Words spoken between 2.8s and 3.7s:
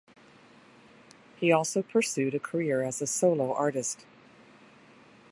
as a solo